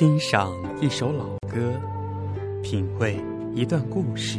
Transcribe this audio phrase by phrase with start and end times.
[0.00, 1.78] 欣赏一首老歌，
[2.62, 3.22] 品味
[3.54, 4.38] 一段故事，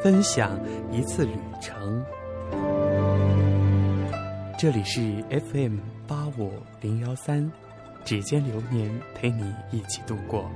[0.00, 0.56] 分享
[0.92, 2.04] 一次旅程。
[4.56, 5.00] 这里是
[5.50, 7.50] FM 八五零幺三，
[8.04, 10.48] 指尖流年陪你一起度过。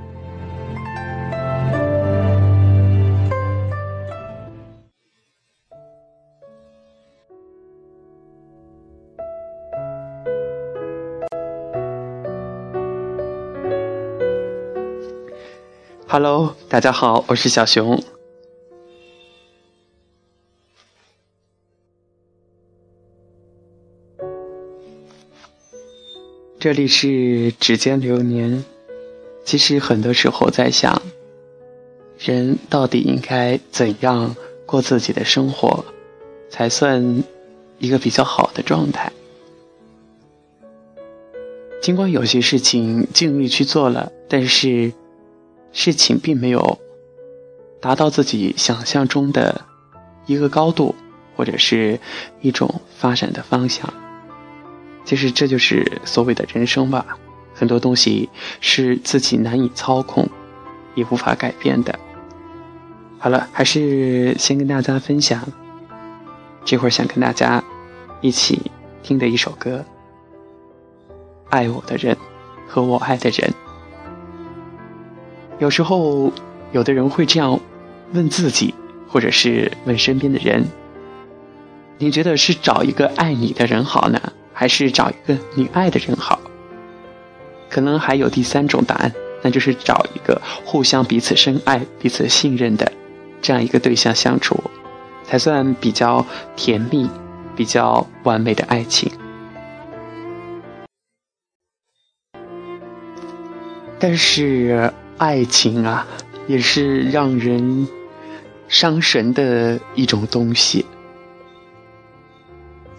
[16.10, 18.02] Hello，大家好，我是小熊。
[26.58, 28.64] 这里是指尖流年。
[29.44, 31.02] 其实很多时候在想，
[32.18, 34.34] 人到底应该怎样
[34.64, 35.84] 过自己的生活，
[36.48, 37.22] 才算
[37.78, 39.12] 一个比较好的状态？
[41.82, 44.94] 尽管有些事情尽力去做了，但是。
[45.72, 46.78] 事情并没有
[47.80, 49.62] 达到自己想象中的
[50.26, 50.94] 一个高度，
[51.36, 52.00] 或者是
[52.40, 53.92] 一种发展的方向。
[55.04, 57.18] 其实这就是所谓的人生吧。
[57.54, 58.28] 很多东西
[58.60, 60.28] 是自己难以操控，
[60.94, 61.98] 也无法改变的。
[63.18, 65.42] 好了，还是先跟大家分享，
[66.64, 67.64] 这会儿想跟大家
[68.20, 68.70] 一起
[69.02, 69.84] 听的一首歌，
[71.48, 72.16] 《爱我的人
[72.68, 73.50] 和我爱的人》。
[75.58, 76.32] 有时候，
[76.70, 77.58] 有的人会这样
[78.12, 78.72] 问自己，
[79.08, 80.64] 或者是问身边的人
[81.98, 86.40] ：“你觉得是找一个爱你的人好呢，还是找一个你爱的人好？”
[87.68, 92.92] 可能还有第三种答案，那就是找一个互相彼此深爱、彼此信任的
[93.42, 94.62] 这样一个对象相处，
[95.24, 97.10] 才算比较甜蜜、
[97.56, 99.10] 比较完美的爱情。
[103.98, 104.92] 但是。
[105.18, 106.06] 爱情啊，
[106.46, 107.88] 也是让人
[108.68, 110.86] 伤神的一种东西。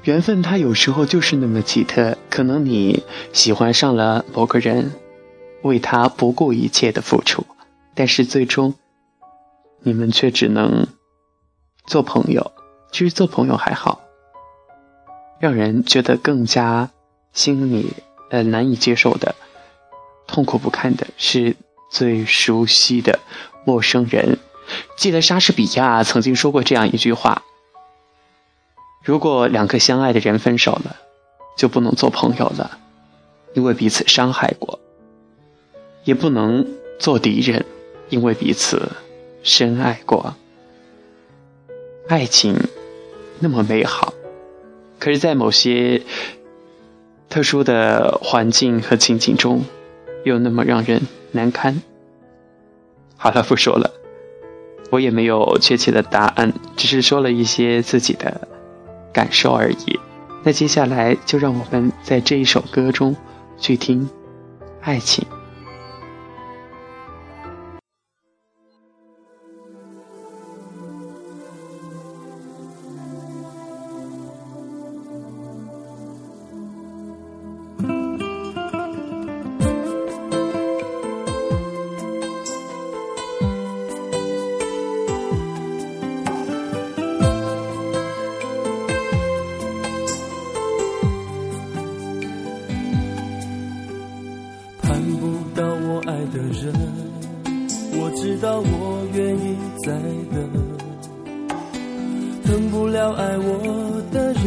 [0.04, 4.92] 缘分它有时候就是那么奇特，可能你喜欢上了某个人，
[5.62, 7.46] 为他不顾一切的付出，
[7.96, 8.74] 但是最终
[9.82, 10.88] 你们却只能
[11.86, 12.52] 做朋友。
[12.92, 14.02] 其实做朋友还好，
[15.40, 16.90] 让人觉得更加
[17.32, 17.94] 心里
[18.30, 19.36] 呃难以接受的、
[20.28, 21.56] 痛苦不堪的是。
[21.90, 23.20] 最熟悉的
[23.66, 24.38] 陌生人，
[24.96, 27.44] 记得莎士比亚曾经说过这样一句话
[29.04, 30.96] ：“如果两个相爱的人分手了，
[31.58, 32.80] 就不能做朋友了，
[33.54, 34.80] 因为彼此伤害过；
[36.04, 36.68] 也不能
[37.00, 37.66] 做敌人，
[38.10, 38.92] 因为彼此
[39.44, 40.36] 深爱过。
[42.08, 42.56] 爱情
[43.40, 44.14] 那么美好，
[45.00, 46.02] 可是，在某些
[47.30, 49.64] 特殊的环境和情景中，
[50.30, 51.02] 又那么让人……”
[51.32, 51.82] 难堪。
[53.18, 53.92] 好了，不说了，
[54.90, 58.48] 我也没有确切的答案，只是说了一些自己的
[59.14, 60.00] 感受而已。
[60.42, 63.16] 那接下来就让我们在这一首歌中
[63.60, 64.10] 去听
[64.82, 65.24] 爱情。
[95.18, 95.22] 不
[95.56, 96.74] 到我爱的人
[98.02, 99.56] 我知道我愿意
[99.86, 99.92] 再
[100.34, 100.38] 等。
[102.46, 104.44] 等不了爱我的人，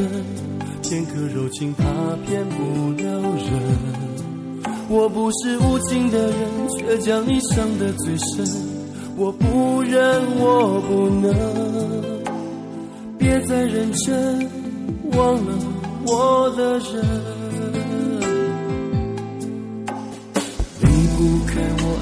[0.82, 1.84] 片刻柔情怕
[2.26, 3.04] 骗不了
[3.36, 3.50] 人。
[4.88, 8.44] 我不是无情的人，却将你伤得最深。
[9.16, 11.32] 我不忍，我不能，
[13.18, 14.50] 别再认真，
[15.12, 15.54] 忘了
[16.06, 17.31] 我的人。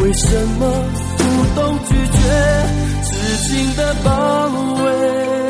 [0.00, 0.66] 为什么
[1.18, 2.18] 不懂拒绝
[3.04, 4.48] 痴情的包
[4.84, 5.49] 围？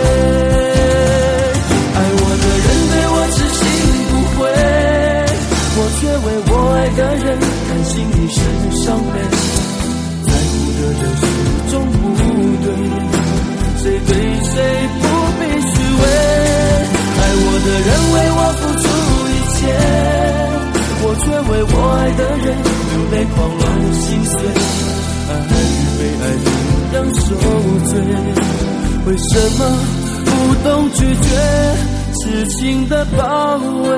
[6.95, 8.43] 的人担心一生
[8.83, 9.13] 伤悲，
[10.25, 11.23] 在乎的人始
[11.71, 11.99] 终不
[12.63, 12.67] 对，
[13.77, 14.09] 谁对
[14.43, 14.53] 谁
[14.99, 15.03] 不
[15.39, 16.03] 必虚伪。
[17.17, 18.83] 爱我的人为我付出
[19.27, 19.59] 一切，
[21.03, 22.45] 我却为我爱的人
[22.91, 23.61] 流泪狂乱
[23.93, 24.31] 心碎。
[25.29, 25.31] 爱
[25.63, 26.49] 与被爱同
[26.93, 27.25] 样受
[27.89, 27.91] 罪，
[29.05, 29.59] 为什么
[30.25, 30.29] 不
[30.63, 31.25] 懂拒绝
[32.19, 32.59] 痴情
[32.89, 33.19] 的包
[33.83, 33.89] 围？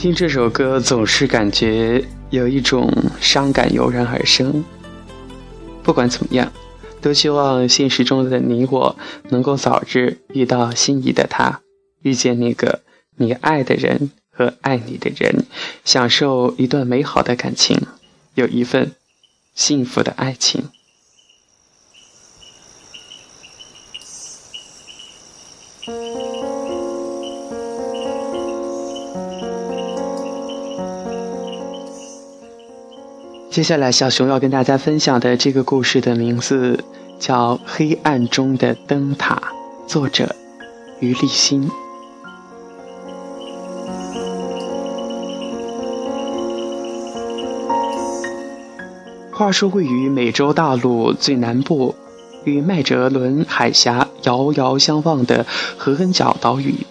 [0.00, 4.64] 听这首歌，总是感觉有一种伤感油然而生。
[5.82, 6.50] 不管怎么样，
[7.02, 8.96] 都希望现实中的你我
[9.28, 11.60] 能够早日遇到心仪的他，
[12.00, 12.80] 遇见那个
[13.18, 15.44] 你爱的人和爱你的人，
[15.84, 17.78] 享受一段美好的感情，
[18.32, 18.92] 有一份
[19.54, 20.64] 幸福的爱情。
[33.50, 36.84] 接下来，小熊要跟大家分享的这个故事的名字
[37.18, 39.42] 叫《黑暗中的灯塔》，
[39.88, 40.36] 作者
[41.00, 41.68] 于立新。
[49.32, 51.96] 话说，位于美洲大陆最南部，
[52.44, 55.44] 与麦哲伦海峡遥遥相望的
[55.76, 56.86] 何恩角岛屿，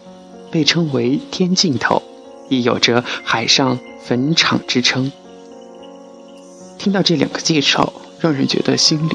[0.51, 2.03] 被称为“天尽头”，
[2.50, 5.10] 亦有着“海上坟场”之称。
[6.79, 9.13] 听到这两个介绍，让人觉得心里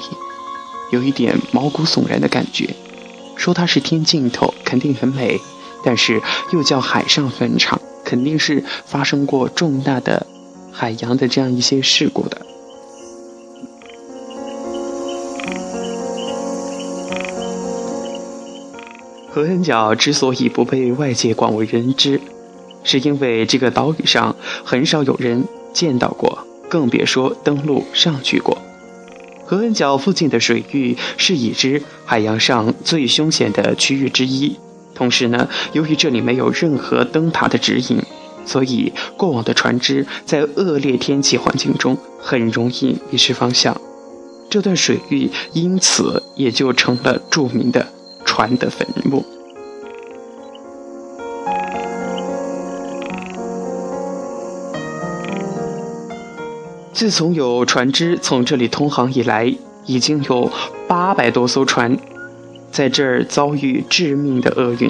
[0.93, 2.69] 有一点毛骨悚然的感觉。
[3.37, 5.39] 说它是天尽头，肯定很美；
[5.83, 6.21] 但是
[6.53, 10.27] 又叫海上坟场，肯定是发生过重大的
[10.71, 12.43] 海洋的这样一些事故的。
[19.31, 22.21] 何恩角之所以不被外界广为人知，
[22.85, 26.44] 是因为这个岛屿上很少有人见到过。
[26.75, 28.59] 更别说登陆上去过。
[29.47, 34.57] 何恩角附近的水域是已知海洋上最凶险的区域之一。
[34.93, 38.03] 同时呢，由于这里没有任何灯塔的指引，
[38.45, 43.81] 所以过往的船只在恶劣天气环境中很容易迷失方向。
[44.51, 47.87] 这段水域因此也就成了著名的
[48.25, 49.25] 船的坟墓。
[56.95, 59.53] 自从有船只从这里通航以来，
[59.85, 60.51] 已经有
[60.87, 61.99] 八百多艘船
[62.71, 64.89] 在这儿遭遇致命的厄运，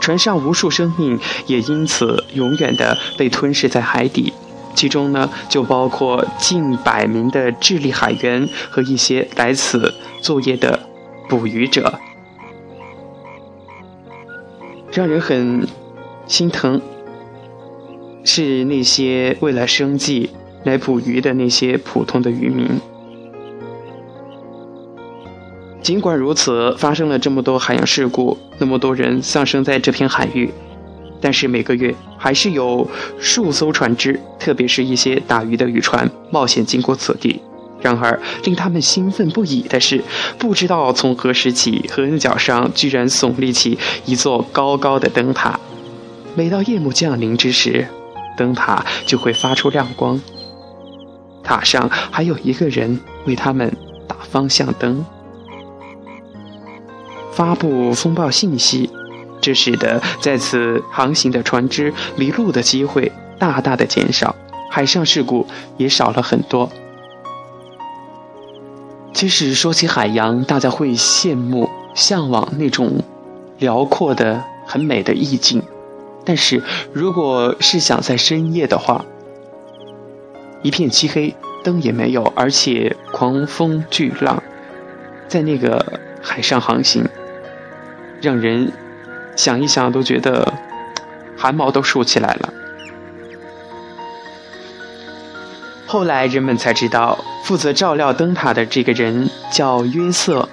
[0.00, 4.32] 船上无数生命也因此永远的被吞噬在海底，
[4.74, 10.80] 其中呢就包括近百名的智利海员和一些来此作业的
[11.28, 11.98] 捕鱼者，
[14.90, 15.68] 让人很
[16.26, 16.80] 心疼。
[18.26, 20.30] 是那些为了生计
[20.64, 22.68] 来捕鱼的那些普通的渔民。
[25.82, 30.50] 尽管如此，发生了这么多海洋事故，那么多人丧生在这片海域，
[31.20, 32.88] 但是每个月还是有
[33.20, 37.42] 数艘船只，特别是一些打鱼的渔船，冒险经过此地。
[37.82, 40.02] 然而，令他们兴奋不已的是，
[40.38, 45.60] 不知道从何时起，河恩角上居然耸立起一座高高的灯塔。
[46.34, 47.86] 每到夜幕降临之时，
[48.38, 50.18] 灯塔就会发出亮光。
[51.44, 53.70] 塔上还有一个人为他们
[54.08, 55.04] 打方向灯。
[57.32, 58.90] 发布风暴信息，
[59.40, 64.34] 这使得在此航行的船只迷路的机会大大的减少，
[64.70, 65.46] 海上事故
[65.76, 66.70] 也少了很多。
[69.12, 73.02] 其实说起海洋，大家会羡慕、向往那种
[73.58, 75.62] 辽阔的、很美的意境，
[76.24, 79.04] 但是如果是想在深夜的话，
[80.64, 84.42] 一片漆黑，灯也没有，而且狂风巨浪，
[85.28, 87.06] 在那个海上航行。
[88.22, 88.72] 让人
[89.36, 90.54] 想一想都觉得
[91.36, 92.54] 汗毛都竖起来了。
[95.84, 100.48] 后来人们才知道，负责照料灯塔的这个人叫约瑟，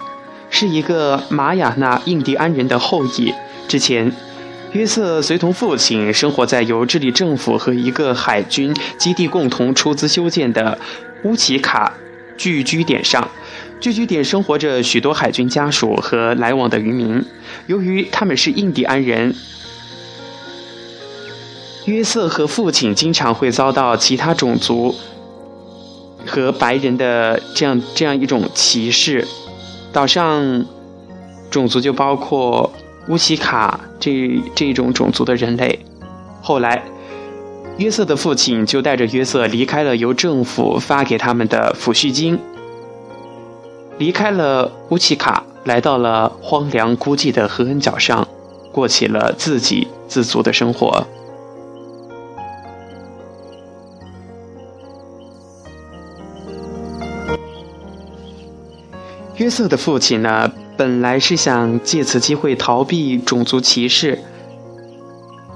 [0.50, 3.34] 是一个玛雅纳印第安人的后裔。
[3.70, 4.12] 之前，
[4.74, 10.80] 约瑟随同父亲生活在由智利政府和一个海军基地共同出资修建的
[11.24, 11.94] 乌奇卡
[12.38, 13.30] 聚居点上。
[13.82, 17.26] 聚居点生活着许多海军家属和来往的渔民。
[17.68, 19.36] 由于他们是印第安人，
[21.86, 24.96] 约瑟和父亲经常会遭到其他种族
[26.26, 29.28] 和白人的这样这样一种歧视。
[29.92, 30.66] 岛上
[31.50, 32.72] 种族就包括
[33.08, 35.80] 乌奇卡这这种种族的人类。
[36.42, 36.84] 后来，
[37.78, 42.40] 约瑟的父亲就带着约瑟离开了由政府发给他们的抚恤金。
[43.98, 48.28] 离开了乌奇卡，来到了荒凉孤寂的河恩角上，
[48.72, 51.06] 过起了自给自足的生活。
[59.38, 60.52] 约瑟的父亲呢，
[60.82, 64.18] 本来是想借此机会逃避种族歧视，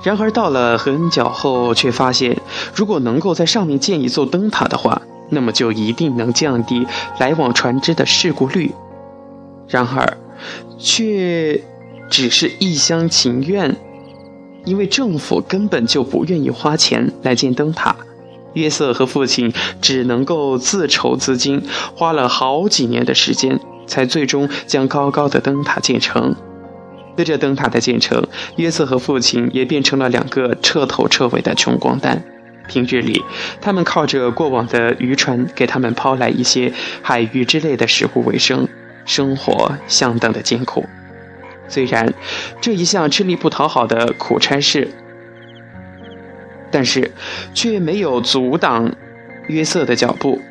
[0.03, 2.37] 然而到了河恩角后，却发现
[2.75, 5.01] 如果能够在上面建一座灯塔的话。
[5.29, 6.85] 那么就一定能降低
[7.17, 8.71] 来往船只的事故率，
[9.67, 10.17] 然而，
[10.77, 11.59] 却
[12.11, 13.75] 只是一厢情愿，
[14.65, 17.95] 因为政府根本就不愿意花钱来建灯塔。
[18.53, 19.51] 约瑟和父亲
[19.81, 21.63] 只能够自筹资金，
[21.95, 26.35] 花了好几年的时间，才最终将高高的灯塔建成。
[27.15, 28.27] 随着灯塔的建成，
[28.57, 32.21] 约瑟和父亲也变成了两个彻头彻尾的穷光蛋。
[32.67, 33.23] 平日里，
[33.61, 38.67] 他们靠着过往的渔船给他们抛来一些海鱼之类的食物为生，
[39.05, 40.85] 生活相当的艰苦。
[41.69, 42.13] 虽然
[42.59, 44.89] 这一项吃力不讨好的苦差事，
[46.69, 47.11] 但是
[47.53, 48.93] 却没有阻挡
[49.47, 50.41] 约瑟的脚步。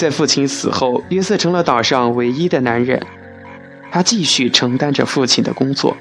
[0.00, 3.02] 在父亲死后，约瑟成了岛上唯一的男人，
[3.90, 5.94] 他继续承担着父亲的工作。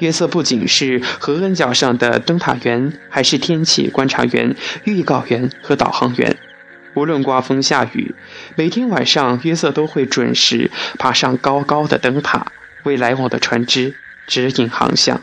[0.00, 4.54] 约瑟不仅是河恩角上的灯塔员，还是天气观察员、
[4.84, 6.36] 预告员和导航员。
[6.92, 8.14] 无论刮风下雨，
[8.56, 13.94] 每天晚上约瑟都会准时爬上高高的灯塔，为来往的船只
[14.26, 15.18] 指引航向。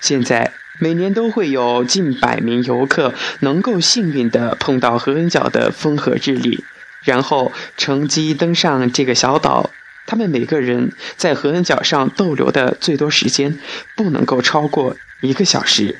[0.00, 6.64] 现在，每年都会有近百名游客能够幸运地碰到河恩角的风和日丽。
[7.02, 9.70] 然后乘机登上这个小岛，
[10.06, 13.58] 他们每个人在河恩角上逗留的最多时间
[13.96, 15.96] 不能够超过一个小时。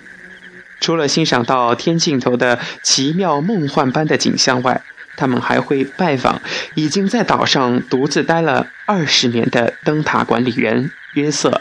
[0.80, 4.83] 除了欣赏到天尽头的奇妙梦幻般的景象外，
[5.16, 6.40] 他们还会拜访
[6.75, 11.60] 已经在岛上独自待了二十年的灯塔管理员约瑟，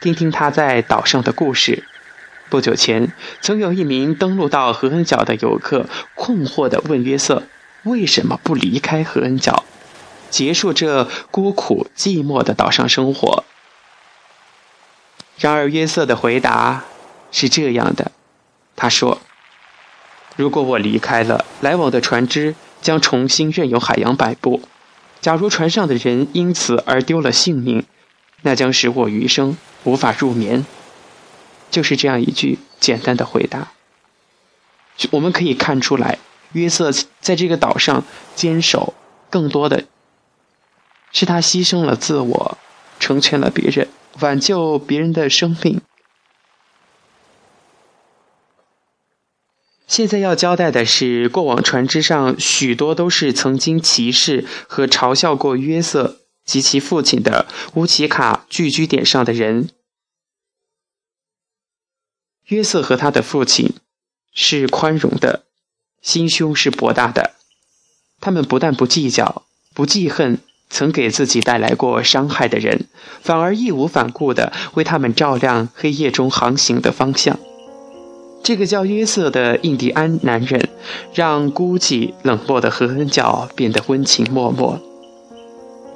[0.00, 1.84] 听听他在岛上的故事。
[2.48, 7.42] 不久前，曾有一名登陆到河恩角的游客困惑地问约瑟。
[7.84, 9.64] 为什么不离开河恩角，
[10.30, 13.44] 结束这孤苦寂寞的岛上生活？
[15.38, 16.84] 然而约瑟的回答
[17.30, 18.12] 是这样的：
[18.76, 19.20] 他说，
[20.36, 24.62] 如果我离开了，来往的船只将重新任由海洋摆布。
[25.20, 27.84] 假如船上的人因此而丢了性命，
[28.42, 30.64] 那将使我余生无法入眠。
[31.70, 33.72] 就是这样一句简单的回答，
[35.10, 36.18] 我们可以看出来。
[36.52, 36.90] 约瑟
[37.20, 38.04] 在这个岛上
[38.34, 38.94] 坚守，
[39.28, 39.84] 更多的
[41.12, 42.58] 是他牺牲了自我，
[42.98, 43.86] 成全了别人，
[44.20, 45.82] 挽救别人的生命。
[49.86, 56.16] 现在要交代的是，过往船只上许多都是曾经歧视和嘲笑过约瑟
[56.48, 59.68] 及其父亲的乌奇卡聚居点上的人。
[62.46, 63.74] 约瑟和他的父亲
[64.32, 65.44] 是宽容的，
[66.00, 67.34] 心胸是博大的。
[68.18, 70.38] 他们不但不计较、不记恨
[70.70, 72.88] 曾给自己带来过伤害的人，
[73.20, 77.38] 反而义无反顾地为他们照亮黑夜中航行的方向。
[78.42, 80.70] 这个叫约瑟的印第安男人，
[81.12, 84.80] 让孤寂冷漠的和恩角变得温情脉脉。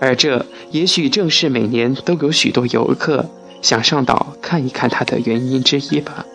[0.02, 3.30] 而这也许正是每年都有许多游客
[3.62, 6.26] 想上岛看一看它的原因之一吧。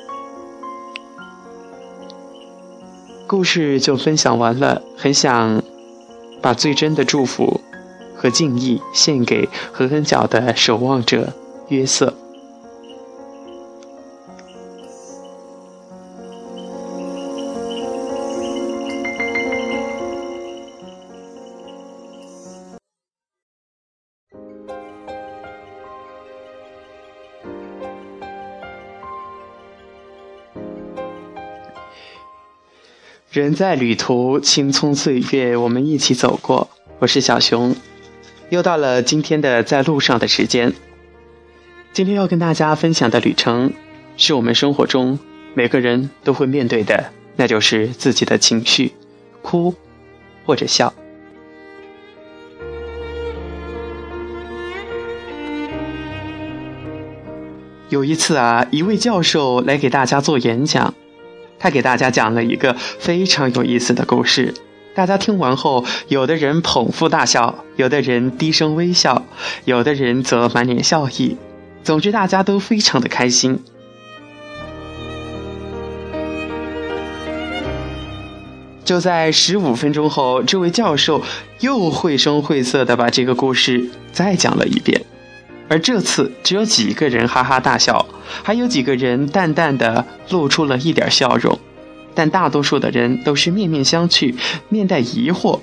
[3.27, 5.61] 故事就分享完了，很想
[6.41, 7.59] 把最真的祝福
[8.15, 11.33] 和敬意献给和恩角的守望者
[11.67, 12.13] 约瑟。
[33.37, 36.67] 人在旅途，青葱岁月，我们一起走过。
[36.97, 37.75] 我是小熊，
[38.49, 40.73] 又到了今天的在路上的时间。
[41.93, 43.71] 今天要跟大家分享的旅程，
[44.17, 45.19] 是我们生活中
[45.53, 48.93] 每个人都会面对的，那就是自己的情绪，
[49.43, 49.75] 哭
[50.43, 50.91] 或者笑。
[57.89, 60.91] 有一次啊，一位教授来给大家做演讲。
[61.59, 64.53] 他给大家讲了一个非常有意思的故事，
[64.93, 69.23] 大家听完后，有的人捧腹大笑，有的人低声微笑，
[69.65, 71.37] 有的人则满脸笑意。
[71.83, 73.63] 总之，大家都非常的开心。
[78.83, 81.21] 就在十五分钟后，这位教授
[81.59, 85.05] 又绘声绘色的把这个故事再讲了一遍。
[85.69, 88.05] 而这次只有几个人哈哈大笑，
[88.41, 91.59] 还有几个人淡淡的露出了一点笑容，
[92.15, 94.33] 但大多数的人都是面面相觑，
[94.69, 95.59] 面带疑惑，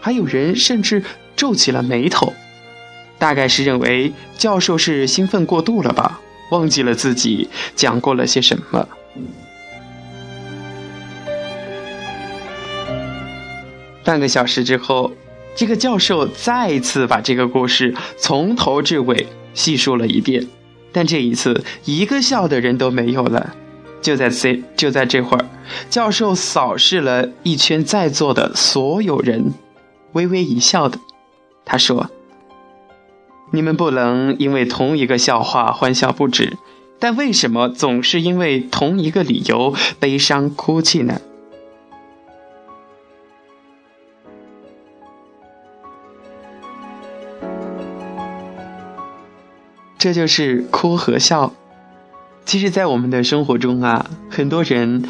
[0.00, 1.04] 还有人甚至
[1.36, 2.32] 皱起了眉头，
[3.18, 8.88] 大概是认为教授是兴奋过度了吧，忘记了自己讲过了些什么。
[14.02, 15.12] 半个小时之后。
[15.56, 20.46] 这个教授再次把这个故事从头至尾细述了一遍，
[20.92, 23.54] 但这一次一个笑的人都没有了。
[24.02, 25.46] 就在这就在这会儿，
[25.88, 29.54] 教授扫视了一圈在座的所有人，
[30.12, 30.98] 微微一笑的，
[31.64, 32.10] 他说
[33.50, 36.58] ：“你们不能因为同一个笑话欢笑不止，
[37.00, 41.20] 但为什么总是因为同一个理由悲伤哭泣呢？”
[50.06, 51.52] 这就是哭和笑。
[52.44, 55.02] 其实，在我们的生活中啊，很多人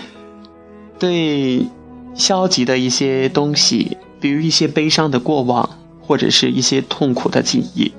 [0.98, 1.66] 对
[2.14, 5.68] 消极的一些东西，比如一些悲伤的过往，
[6.00, 7.92] 或者是一些痛苦的记忆，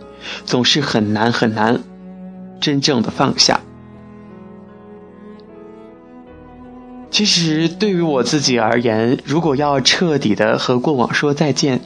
[0.44, 1.80] 总是很难很难
[2.60, 3.62] 真正的放下。
[7.12, 11.80] 其实，对于我自己而言，如果要彻底的和过往说再见，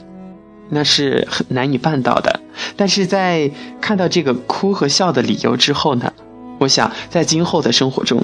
[0.70, 2.40] 那是很难以办到的。
[2.76, 6.12] 但是在看到这个哭和笑的理由之后呢，
[6.58, 8.22] 我想在今后的生活中，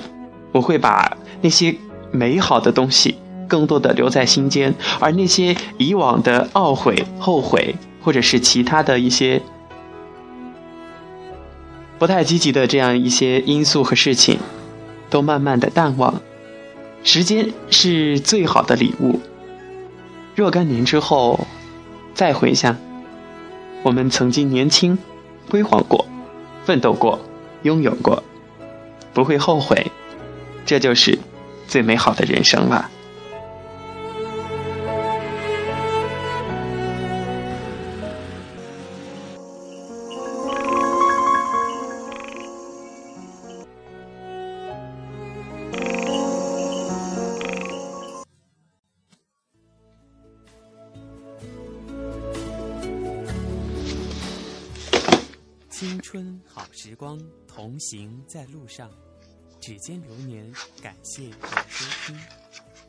[0.53, 1.75] 我会把那些
[2.11, 9.43] 美好的东西更多的留在心间，而那些以往的懊悔、后悔，或者是其他的一些
[11.99, 14.39] 不太积极的这样一些因素和事情，
[15.11, 16.21] 都慢慢的淡忘。
[17.05, 19.21] 时间是最好的礼物。
[20.35, 21.47] 若干年之后，
[22.15, 22.77] 再回想。
[23.89, 24.99] 我们曾经年轻，
[25.49, 26.07] 辉煌过，
[26.67, 27.19] 奋斗过，
[27.63, 28.23] 拥有过，
[29.15, 29.91] 不会后悔，
[30.67, 31.19] 这就是
[31.67, 32.91] 最美好的人生了。
[56.11, 58.91] 春好时光，同行在路上。
[59.61, 62.19] 指尖流年，感谢你的收听。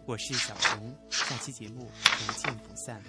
[0.05, 3.03] 我是小熊，下期节目不见不散。